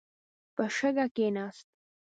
[0.55, 1.67] په شګه کښېناست.